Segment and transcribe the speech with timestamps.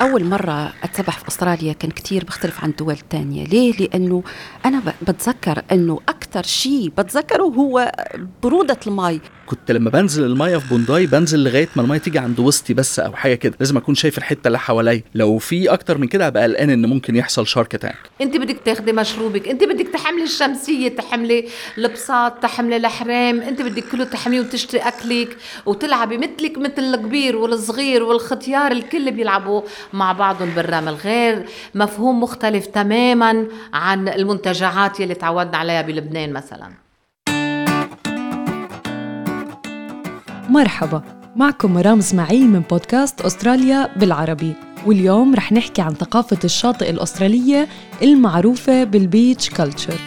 [0.00, 4.22] أول مرة أتسبح في أستراليا كان كتير بختلف عن الدول الثانية ليه؟ لأنه
[4.64, 7.92] أنا بتذكر أنه أكثر شيء بتذكره هو
[8.42, 12.74] برودة المي كنت لما بنزل المية في بونداي بنزل لغاية ما المية تيجي عند وسطي
[12.74, 13.54] بس أو حاجة كده.
[13.60, 15.02] لازم أكون شايف الحتة اللي حواليا.
[15.14, 18.92] لو في أكتر من كده ابقى قلقان إن ممكن يحصل shark attack أنت بدك تاخدي
[18.92, 25.36] مشروبك أنت بدك تحملي الشمسية تحملي البساط تحملي الحرام أنت بدك كله تحمليه وتشتري أكلك
[25.66, 30.94] وتلعبي مثلك مثل الكبير والصغير والختيار الكل بيلعبوا مع بعضهم بالرمل.
[30.94, 31.44] غير
[31.74, 36.85] مفهوم مختلف تماما عن المنتجعات يلي تعودنا عليها بلبنان مثلا.
[40.56, 41.02] مرحبا
[41.36, 44.54] معكم مرام إسماعيل من بودكاست أستراليا بالعربي.
[44.86, 47.68] واليوم رح نحكي عن ثقافة الشاطئ الأسترالية
[48.02, 50.00] المعروفة بالبيتش كلتشر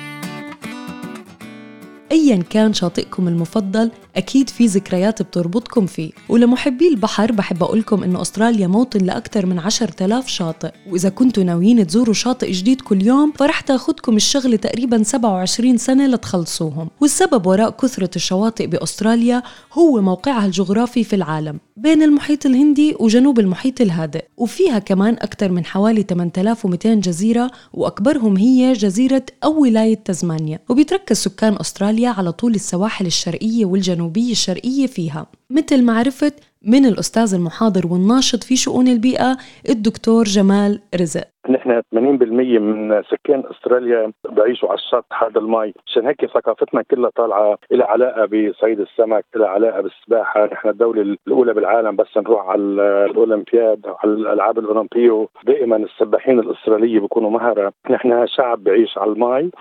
[2.11, 6.11] أيا كان شاطئكم المفضل أكيد في ذكريات بتربطكم فيه.
[6.29, 10.71] ولمحبي البحر بحب أقولكم إنه أستراليا موطن لأكثر من 10000 شاطئ.
[10.89, 16.89] وإذا كنتوا ناويين تزوروا شاطئ جديد كل يوم فرح تاخدكم الشغل تقريبا 27 سنة لتخلصوهم.
[17.01, 23.81] والسبب وراء كثرة الشواطئ بأستراليا هو موقعها الجغرافي في العالم بين المحيط الهندي وجنوب المحيط
[23.81, 24.25] الهادئ.
[24.37, 30.59] وفيها كمان أكثر من حوالي 8200 جزيرة وأكبرهم هي جزيرة أو ولاية تزمانيا.
[30.69, 34.08] وبيتركز سكان أستراليا على طول السواحل الشرقية والجنوبية.
[34.17, 35.27] الشرقية فيها.
[35.49, 39.37] مثل ما عرفت من الأستاذ المحاضر والناشط في شؤون البيئة
[39.69, 41.27] الدكتور جمال رزق.
[41.49, 47.57] نحن 80% من سكان أستراليا بيعيشوا على الشط هذا المي، عشان هيك ثقافتنا كلها طالعة
[47.71, 53.85] لها علاقة بصيد السمك، لها علاقة بالسباحة، نحن الدولة الأولى بالعالم بس نروح على الأولمبياد
[53.85, 59.51] أو على الألعاب الأولمبية دائما السباحين الأسترالية بيكونوا مهره، نحن شعب بيعيش على المي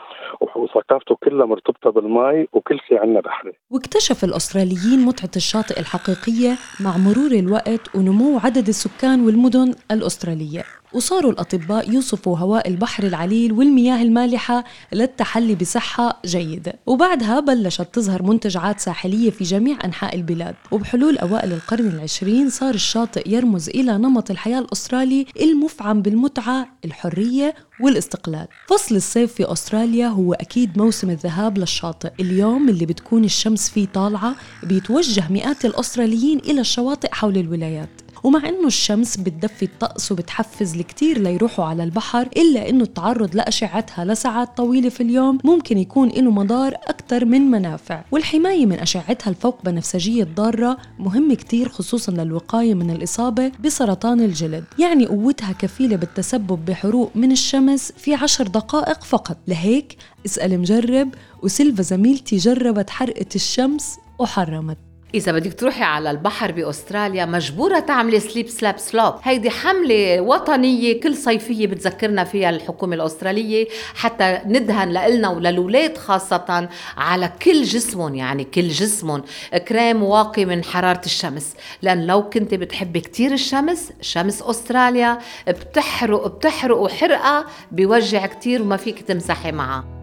[0.57, 3.53] وثقافته كلها مرتبطة بالمي وكل شيء عندنا بحري.
[3.71, 6.53] واكتشف الأستراليين متعة الشاطئ الحقيقية
[6.85, 10.63] مع مرور الوقت ونمو عدد السكان والمدن الأسترالية.
[10.93, 18.81] وصاروا الأطباء يوصفوا هواء البحر العليل والمياه المالحة للتحلي بصحة جيدة وبعدها بلشت تظهر منتجعات
[18.81, 20.55] ساحلية في جميع أنحاء البلاد.
[20.71, 28.47] وبحلول أوائل القرن العشرين صار الشاطئ يرمز إلى نمط الحياة الأسترالي المفعم بالمتعة الحرية والاستقلال.
[28.69, 32.11] فصل الصيف في أستراليا هو أكيد موسم الذهاب للشاطئ.
[32.21, 37.89] اليوم اللي بتكون الشمس فيه طالعة بيتوجه مئات الأستراليين إلى الشواطئ حول الولايات.
[38.25, 44.57] ومع إنه الشمس بتدفي الطقس وبتحفز الكثير ليروحوا على البحر إلا إنه التعرض لأشعتها لساعات
[44.57, 48.05] طويلة في اليوم ممكن يكون له مضار أكثر من منافع.
[48.11, 54.65] والحماية من أشعتها الفوق بنفسجية الضاره مهم كثير خصوصا للوقاية من الإصابة بسرطان الجلد.
[54.79, 59.37] يعني قوتها كفيلة بالتسبب بحروق من الشمس في عشر دقائق فقط.
[59.49, 59.97] لهيك
[60.27, 61.09] اسأل مجرب
[61.43, 64.88] وسيلفا زميلتي جربت حرقة الشمس وحرمت.
[65.15, 71.17] إذا بدك تروحي على البحر بأستراليا مجبورة تعملي سليب سلاب سلوب هيدي حملة وطنية كل
[71.17, 78.69] صيفية بتذكرنا فيها الحكومة الأسترالية حتى ندهن لإلنا وللولاد خاصة على كل جسمهم يعني كل
[78.69, 79.23] جسمهم.
[79.69, 81.55] كريم واقي من حرارة الشمس.
[81.83, 89.01] لأن لو كنت بتحبي كتير الشمس شمس أستراليا بتحرق بتحرق وحرقة بيوجع كتير وما فيك
[89.01, 89.98] تمسحي معها.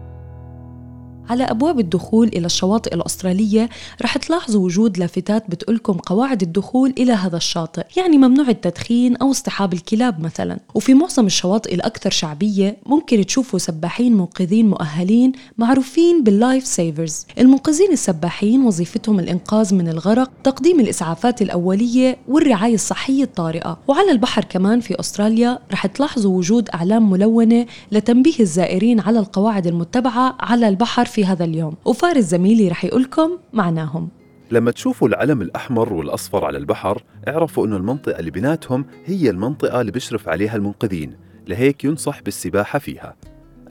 [1.30, 3.68] على أبواب الدخول إلى الشواطئ الأسترالية
[4.02, 9.72] رح تلاحظوا وجود لافتات بتقولكم قواعد الدخول إلى هذا الشاطئ يعني ممنوع التدخين أو اصطحاب
[9.72, 10.58] الكلاب مثلا.
[10.74, 17.26] وفي معظم الشواطئ الأكثر شعبية ممكن تشوفوا سباحين منقذين مؤهلين معروفين باللايف سيفرز.
[17.38, 23.78] المنقذين السباحين وظيفتهم الإنقاذ من الغرق تقديم الإسعافات الأولية والرعاية الصحية الطارئة.
[23.88, 30.36] وعلى البحر كمان في أستراليا رح تلاحظوا وجود أعلام ملونة لتنبيه الزائرين على القواعد المتبعة
[30.40, 31.74] على البحر في هذا اليوم.
[31.84, 34.08] وفارس زميلي رح يقولكم معناهم.
[34.50, 39.92] لما تشوفوا العلم الأحمر والأصفر على البحر اعرفوا أنه المنطقة اللي بيناتهم هي المنطقة اللي
[39.92, 41.16] بيشرف عليها المنقذين
[41.48, 43.16] لهيك ينصح بالسباحة فيها.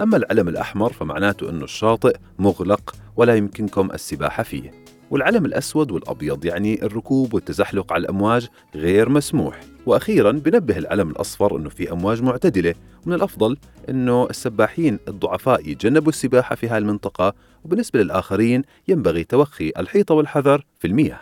[0.02, 4.85] أما العلم الأحمر فمعناته أنه الشاطئ مغلق ولا يمكنكم السباحة فيه.
[5.16, 9.60] والعلم الأسود والأبيض يعني الركوب والتزحلق على الأمواج غير مسموح.
[9.86, 12.76] وأخيرا بنبه العلم الأصفر إنه في أمواج معتدلة
[13.06, 13.58] ومن الأفضل
[13.90, 17.34] إنه السباحين الضعفاء يتجنبوا السباحة في هذه المنطقة
[17.66, 21.20] وبالنسبة للآخرين ينبغي توخي الحيطة والحذر في المياه.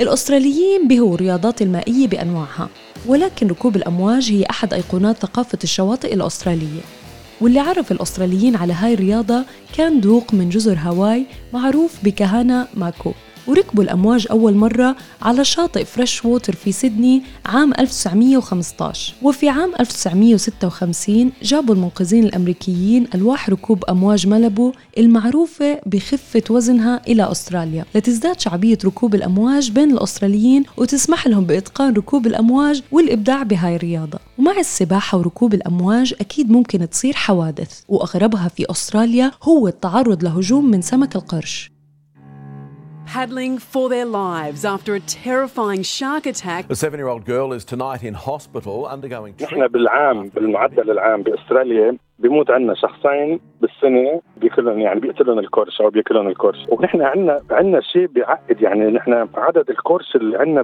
[0.00, 2.68] الأستراليين بهوا الرياضات المائية بأنواعها
[3.06, 7.03] ولكن ركوب الأمواج هي أحد أيقونات ثقافة الشواطئ الأسترالية.
[7.40, 9.44] واللي عرف الأستراليين على هاي الرياضة
[9.76, 13.12] كان دوق من جزر هاواي معروف بكهانا ماكو.
[13.46, 21.32] وركبوا الأمواج أول مرة على شاطئ فريش ووتر في سيدني عام 1915 وفي عام 1956
[21.42, 27.84] جابوا المنقذين الأمريكيين ألواح ركوب أمواج ماليبو المعروفة بخفة وزنها إلى أستراليا.
[27.94, 34.18] لتزداد شعبية ركوب الأمواج بين الأستراليين وتسمح لهم بإتقان ركوب الأمواج والإبداع بهاي الرياضة.
[34.38, 40.82] ومع السباحة وركوب الأمواج أكيد ممكن تصير حوادث وأغربها في أستراليا هو التعرض لهجوم من
[40.82, 41.73] سمك القرش.
[43.13, 46.67] paddling for their lives after a terrifying shark attack.
[46.67, 51.97] The seven year old girl is tonight in hospital undergoing نحن بالعام بالمعدل العام باستراليا
[52.19, 54.21] بيموت عندنا شخصين بالسنه
[54.54, 59.70] بياكلهم يعني بيقتلهم الكرش أو بياكلهم الكرش ونحن عندنا عندنا شيء بيعقد يعني نحن عدد
[59.70, 60.62] الكرش اللي عندنا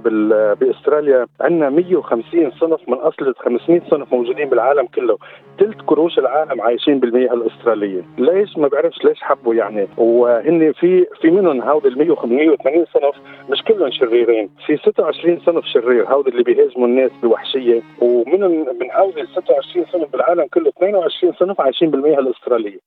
[0.53, 5.17] بأستراليا عندنا 150 صنف من أصل 500 صنف موجودين بالعالم كله.
[5.59, 8.01] ثلث كروش العالم عايشين بالمياه الأسترالية.
[8.17, 13.15] ليش ما بعرفش ليش حبوا يعني؟ وهن في في منهم هود ال 180 صنف
[13.49, 14.49] مش كلهم شريرين.
[14.65, 16.05] في 26 صنف شرير.
[16.07, 17.81] هود اللي بيهاجموا الناس بوحشية.
[18.01, 22.79] ومنهم من هود ال 26 صنف بالعالم كله 22 صنف عايشين بالمياه الأسترالية.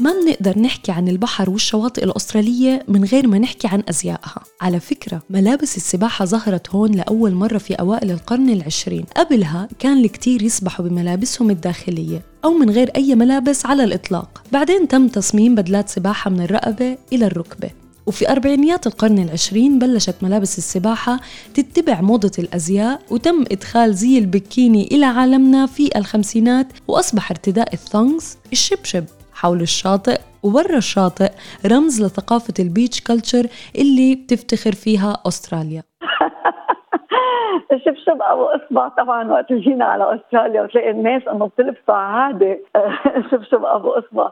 [0.00, 4.42] ما بنقدر نحكي عن البحر والشواطئ الأسترالية من غير ما نحكي عن أزيائها.
[4.60, 9.04] على فكرة ملابس السباحة ظهرت هون لأول مرة في أوائل القرن العشرين.
[9.16, 14.42] قبلها كان الكتير يسبحوا بملابسهم الداخلية أو من غير أي ملابس على الإطلاق.
[14.52, 17.70] بعدين تم تصميم بدلات سباحة من الرقبة إلى الركبة.
[18.06, 21.20] وفي أربعينيات القرن العشرين بلشت ملابس السباحة
[21.54, 28.36] تتبع موضة الأزياء وتم إدخال زي البكيني إلى عالمنا في الخمسينات وأصبح ارتداء ال thongs
[28.52, 29.04] الشبشب.
[29.40, 31.30] حول الشاطئ وبرا الشاطئ
[31.72, 33.44] رمز لثقافة ال beach culture
[33.80, 35.82] اللي بتفتخر فيها أستراليا.
[37.84, 42.58] شبشب أبو إصبع طبعا وقت جينا على أستراليا وتلاقي الناس إنه بتلبسوا عادي.
[43.30, 44.30] شبشب أبو إصبع.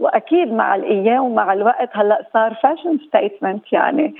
[0.00, 4.14] وأكيد مع الأيام ومع الوقت هلأ صار fashion statement يعني.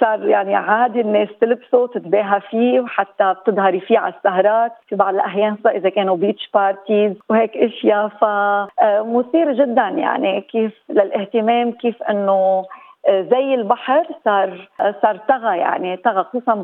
[0.00, 4.72] صار يعني عادي الناس تلبسه وتتباهى فيه وحتى بتظهري فيه على السهرات.
[4.88, 8.08] في بعض الأحيان إذا كانوا beach parties وهيك أشياء.
[8.08, 12.64] فمثير جدا يعني كيف للاهتمام كيف إنه
[13.08, 14.68] زي البحر صار
[15.02, 16.62] صار طغى يعني طغى خصوصا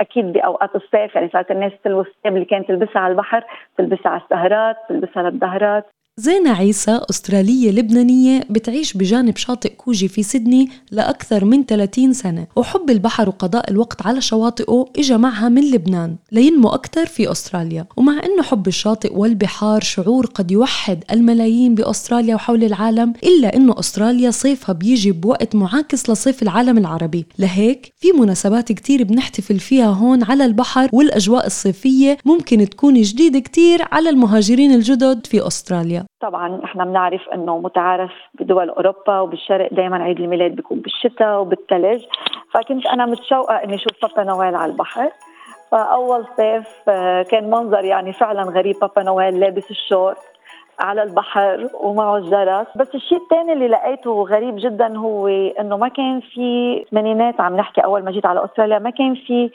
[0.00, 3.44] أكيد بأوقات الصيف يعني صارت الناس تلبس اللي كانت تلبسها على البحر
[3.78, 5.86] تلبسها على السهرات تلبسها للظهرات.
[6.20, 12.90] زينة عيسى أسترالية لبنانية بتعيش بجانب شاطئ كوجي في سيدني لأكثر من 30 سنة وحب
[12.90, 17.86] البحر وقضاء الوقت على شواطئه إجا معها من لبنان لينمو أكثر في أستراليا.
[17.96, 24.30] ومع أنه حب الشاطئ والبحار شعور قد يوحد الملايين بأستراليا وحول العالم إلا أنه أستراليا
[24.30, 27.26] صيفها بيجي بوقت معاكس لصيف العالم العربي.
[27.38, 33.82] لهيك في مناسبات كتير بنحتفل فيها هون على البحر والأجواء الصيفية ممكن تكون جديدة كتير
[33.92, 36.09] على المهاجرين الجدد في أستراليا.
[36.20, 42.04] طبعا إحنا بنعرف إنه متعارف بدول أوروبا وبالشرق دائما عيد الميلاد بيكون بالشتاء وبالثلج
[42.50, 45.10] فكنت أنا متشوقة إني أشوف بابا نويل على البحر.
[45.70, 50.18] فأول صيف آه، كان منظر يعني فعلا غريب بابا نويل لابس الشورت
[50.80, 52.66] على البحر ومعه الجرس.
[52.76, 57.80] بس الشيء الثاني اللي لقيته غريب جدا هو إنه ما كان في ثمانينات عم نحكي
[57.80, 59.50] أول ما جيت على أستراليا ما كان في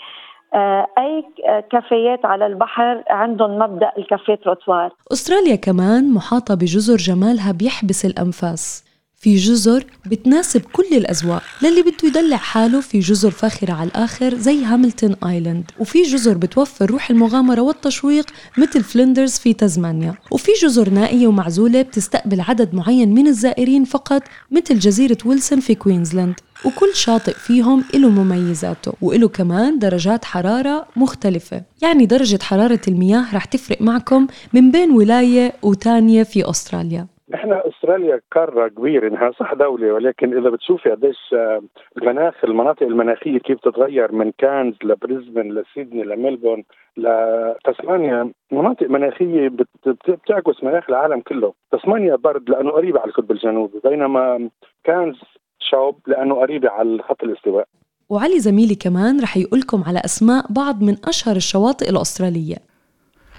[0.97, 1.23] أي
[1.71, 4.91] كافيات على البحر عندهم مبدأ ال café trottoir.
[5.11, 8.85] أستراليا كمان محاطة بجزر جمالها بيحبس الأنفاس.
[9.17, 11.43] في جزر بتناسب كل الأذواق.
[11.61, 15.71] للي بده يدلع حاله في جزر فاخرة على الآخر زي هاملتون آيلاند.
[15.79, 18.25] وفي جزر بتوفر روح المغامرة والتشويق
[18.57, 24.79] مثل فلندرز في تزمانيا وفي جزر نائية ومعزولة بتستقبل عدد معين من الزائرين فقط مثل
[24.79, 26.35] جزيرة ويلسون في كوينزلاند.
[26.65, 31.61] وكل شاطئ فيهم له مميزاته وله كمان درجات حرارة مختلفة.
[31.81, 37.14] يعني درجة حرارة المياه رح تفرق معكم من بين ولاية وتانية في أستراليا.
[37.29, 41.61] نحن أستراليا قاره كبيرة انها صح دولة ولكن إذا بتشوفي قديش آه،
[41.97, 46.63] المناخ المناطق المناخية كيف تتغير من كانز لبريزبن لسيدني لملبون
[46.97, 49.51] لتسمانيا مناطق مناخية
[50.07, 54.49] بتعكس مناخ العالم كله، تسمانيا برد لأنه قريبة على القطب الجنوبي بينما
[54.83, 55.15] كانز
[55.59, 57.67] شوب لأنه قريبة على خط الاستواء.
[58.09, 62.74] وعلي زميلي كمان رح يقولكم على أسماء بعض من أشهر الشواطئ الأسترالية.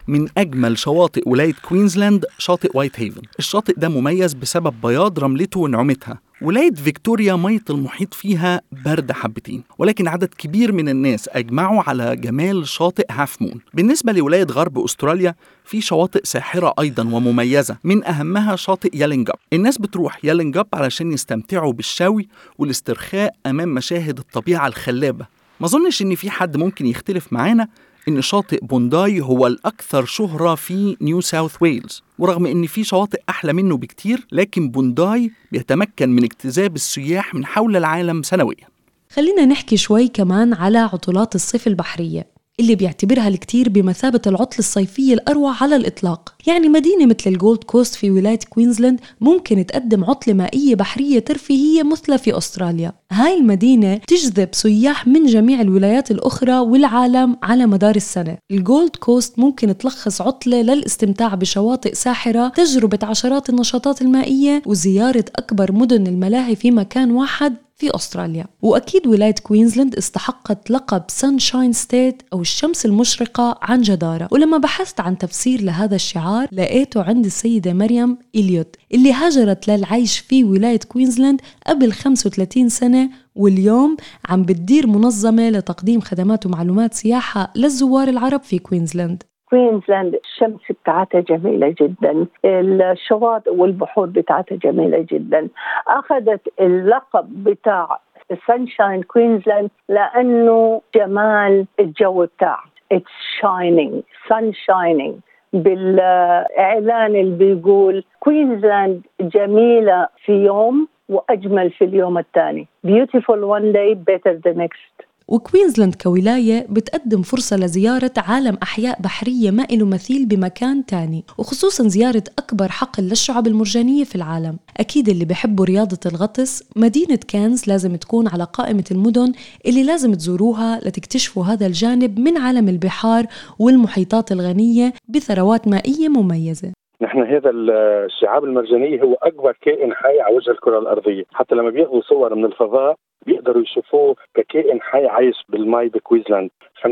[0.09, 3.23] من أجمل شواطئ ولاية كوينزلاند شاطئ وايت هيفن.
[3.39, 6.21] الشاطئ ده مميز بسبب بياض رملته ونعومتها.
[6.43, 12.69] ولاية فيكتوريا مية المحيط فيها برد حبتين ولكن عدد كبير من الناس أجمعوا على جمال
[12.69, 13.61] شاطئ هاف مون.
[13.75, 15.35] بالنسبة لولاية غرب أستراليا
[15.65, 17.77] في شواطئ ساحرة أيضا ومميزة.
[17.85, 25.27] من أهمها شاطئ يالينجاب الناس بتروح يالينجاب علشان يستمتعوا بالشوي والاسترخاء أمام مشاهد الطبيعة الخلابة.
[25.61, 27.69] ما أظنش إن في حد ممكن يختلف معانا
[28.09, 33.53] إن شاطئ بونداي هو الأكثر شهرة في نيو ساوث ويلز ورغم إن في شواطئ أحلى
[33.53, 38.67] منه بكتير لكن بونداي بيتمكن من اجتذاب السياح من حول العالم سنويا.
[39.13, 42.36] خلينا نحكي شوي كمان على عطلات الصيف البحرية.
[42.61, 46.35] اللي بيعتبرها الكثير بمثابة العطلة الصيفية الأروع على الإطلاق.
[46.47, 52.19] يعني مدينة مثل الجولد كوست في ولاية كوينزلاند ممكن تقدم عطلة مائية بحرية ترفيهية مثلى
[52.19, 52.93] في أستراليا.
[53.13, 58.39] هاي المدينة تجذب سياح من جميع الولايات الأخرى والعالم على مدار السنة.
[58.51, 66.07] الجولد كوست ممكن تلخص عطلة للاستمتاع بشواطئ ساحرة تجربة عشرات النشاطات المائية وزيارة أكبر مدن
[66.07, 68.47] الملاهي في مكان واحد في أستراليا.
[68.63, 74.29] وأكيد ولاية كوينزلاند استحقت لقب Sunshine State أو الشمس المشرقة عن جدارة.
[74.33, 80.45] ولما بحثت عن تفسير لهذا الشعار لقيته عند السيدة مريم إليوت اللي هاجرت للعيش في
[80.45, 83.97] ولاية كوينزلاند قبل 35 سنة واليوم
[84.29, 89.23] عم بتدير منظمة لتقديم خدمات ومعلومات سياحة للزوار العرب في كوينزلاند.
[89.51, 95.49] كوينزلاند الشمس بتاعتها جميلة جدا الشواطئ والبحور بتاعتها جميلة جدا.
[95.89, 97.99] أخذت اللقب بتاع
[98.47, 105.15] sunshine كوينزلاند لأنه جمال الجو بتاعها It's shining sun shining.
[105.53, 112.67] بالإعلان اللي بيقول كوينزلاند جميلة في يوم وأجمل في اليوم الثاني.
[112.87, 115.06] Beautiful one day better the next.
[115.29, 122.25] وكوينزلاند كولاية بتقدم فرصة لزيارة عالم أحياء بحرية ما له مثيل بمكان تاني وخصوصا زيارة
[122.39, 124.59] أكبر حقل للشعب المرجانية في العالم.
[124.77, 129.33] أكيد اللي بحبوا رياضة الغطس مدينة كانز لازم تكون على قائمة المدن
[129.67, 133.27] اللي لازم تزوروها لتكتشفوا هذا الجانب من عالم البحار
[133.59, 136.73] والمحيطات الغنية بثروات مائية مميزة.
[137.01, 141.25] نحن هذا الشعاب المرجانية هو أكبر كائن حي على وجه الكرة الأرضية.
[141.33, 146.51] حتى لما بياخذوا صور من الفضاء بيقدروا يشوفوه ككائن حي عايش بالماء بكويزلاند
[146.83, 146.87] 50%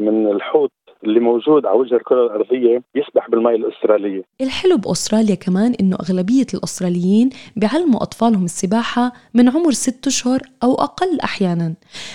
[0.00, 0.70] من الحوت
[1.04, 4.22] اللي موجود على وجه الكرة الأرضية يسبح بالماء الأسترالية.
[4.40, 11.20] الحلو بأستراليا كمان إنه أغلبية الأستراليين بيعلموا أطفالهم السباحة من عمر ست أشهر أو أقل
[11.24, 11.74] أحيانا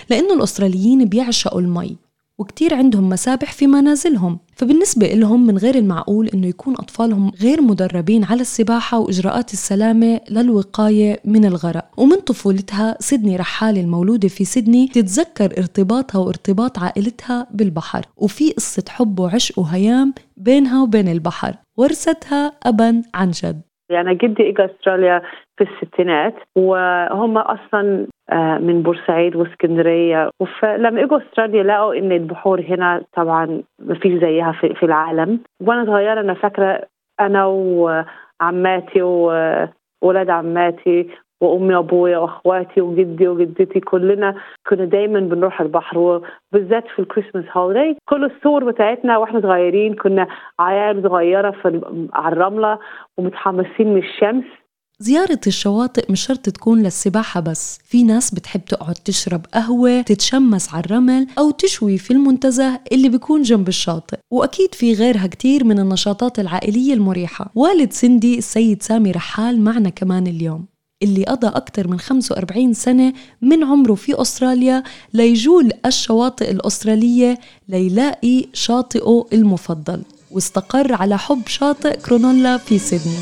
[0.09, 1.97] لأنه الأستراليين بيعشقوا المي
[2.39, 4.39] وكتير عندهم مسابح في منازلهم.
[4.57, 11.19] فبالنسبة لهم من غير المعقول أنه يكون أطفالهم غير مدربين على السباحة وإجراءات السلامة للوقاية
[11.25, 11.85] من الغرق.
[11.97, 18.05] ومن طفولتها سيدني رحالة المولودة في سيدني تتذكر ارتباطها وارتباط عائلتها بالبحر.
[18.17, 21.55] وفي قصة حب وعشق وهيام بينها وبين البحر.
[21.77, 23.66] ورثتها أبا عن جد.
[23.89, 25.22] يعني جدي اجى أستراليا
[25.58, 30.29] في الستينات وهم أصلا آه، من بورسعيد وإسكندرية
[30.62, 35.39] فلما اجوا أستراليا لقوا إن البحور هنا طبعا ما فيش زيها في, في العالم.
[35.62, 36.84] وأنا صغيرة أنا فاكرة
[37.20, 41.10] أنا وعماتي وولاد عماتي
[41.41, 44.36] وأمي وابويا وأخواتي وجدي وجدتي كلنا
[44.70, 50.27] كنا دايما بنروح البحر وبالذات في الكريسماس هوليداي كل الصور بتاعتنا وإحنا صغيرين كنا
[50.60, 51.82] عيال صغيرة في
[52.13, 52.79] على الرملة
[53.17, 54.44] ومتحمسين من الشمس.
[55.00, 60.84] زيارة الشواطئ مش شرط تكون للسباحة بس في ناس بتحب تقعد تشرب قهوة تتشمس على
[60.86, 64.17] الرمل أو تشوي في المنتزه اللي بيكون جنب الشاطئ.
[64.32, 67.51] وأكيد في غيرها كتير من النشاطات العائلية المريحة.
[67.56, 70.65] والد سندي السيد سامي رحال معنا كمان اليوم.
[71.03, 77.37] اللي قضى أكثر من 45 سنة من عمره في أستراليا ليجول الشواطئ الأسترالية
[77.69, 80.01] ليلاقي شاطئه المفضل
[80.31, 83.17] واستقر على حب شاطئ كرونولا في سيدني.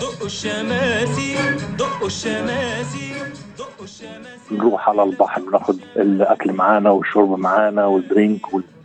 [0.00, 1.34] دقوا الشماسي
[1.78, 3.10] دقوا الشماسي
[4.52, 8.40] نروح على البحر بناخد الأكل معانا والشرب معانا وال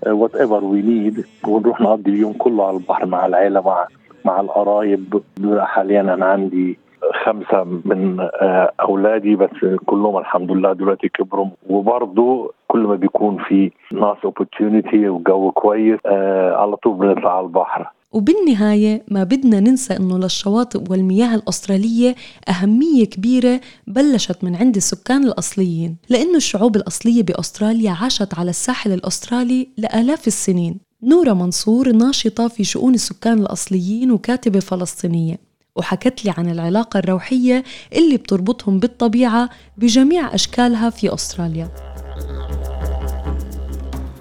[0.07, 3.87] drink whatever we need ونروح نقضي اليوم كله على البحر مع العيلة مع
[4.25, 5.21] مع القرايب.
[5.59, 6.77] حاليا أنا عندي
[7.25, 9.49] خمسة من آه، أولادي بس
[9.85, 11.47] كلهم الحمد لله دلوقتي كبروا.
[11.69, 17.91] وبرضه كل ما بيكون في ناس اوبورتيونيتي وجو كويس آه على طول بنطلع على البحر.
[18.11, 22.15] وبالنهاية ما بدنا ننسى أنه للشواطئ والمياه الأسترالية
[22.49, 29.67] أهمية كبيرة بلشت من عند السكان الأصليين لأنه الشعوب الأصلية بأستراليا عاشت على الساحل الأسترالي
[29.77, 30.79] لآلاف السنين.
[31.03, 35.44] نورة منصور ناشطة في شؤون السكان الأصليين وكاتبة فلسطينية.
[35.85, 37.63] وحكت لي عن العلاقة الروحية
[37.93, 41.69] اللي بتربطهم بالطبيعة بجميع أشكالها في أستراليا.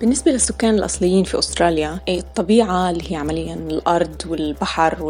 [0.01, 5.03] بالنسبة للسكان الأصليين في أستراليا الطبيعة اللي هي عمليا الأرض والبحر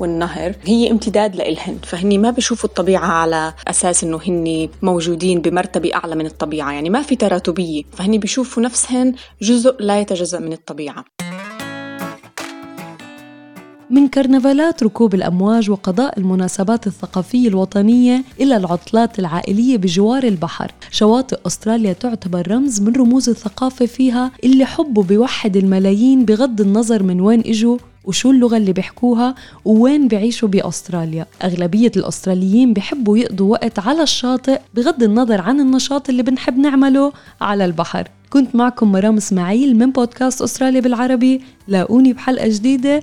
[0.00, 1.78] والنهر هي امتداد لإلهن.
[1.82, 7.02] فهني ما بيشوفوا الطبيعة على أساس إنه هن موجودين بمرتبة أعلى من الطبيعة يعني ما
[7.02, 7.82] في تراتبية.
[7.92, 11.04] فهني بيشوفوا نفسهن جزء لا يتجزأ من الطبيعة.
[13.90, 20.72] من كرنفالات ركوب الأمواج وقضاء المناسبات الثقافية الوطنية إلى العطلات العائلية بجوار البحر.
[20.90, 27.20] شواطئ أستراليا تعتبر رمز من رموز الثقافة فيها اللي حبه بيوحد الملايين بغض النظر من
[27.20, 31.26] وين إجوا وشو اللغة اللي بيحكوها ووين بيعيشوا بأستراليا.
[31.44, 37.64] أغلبية الأستراليين بيحبوا يقضوا وقت على الشاطئ بغض النظر عن النشاط اللي بنحب نعمله على
[37.64, 38.08] البحر.
[38.30, 41.40] كنت معكم مرام إسماعيل من بودكاست أستراليا بالعربي.
[41.68, 43.02] لاقوني بحلقة جديدة.